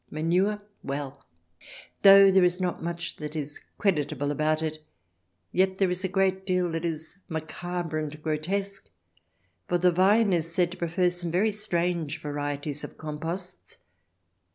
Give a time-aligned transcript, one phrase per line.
[0.09, 1.23] Manure!— well,
[2.01, 4.79] though there is not much that is creditable about it,
[5.51, 8.89] yet there is a great deal that is macabre and grotesque.
[9.67, 13.77] For the vine is said to prefer some very strange varieties of composts.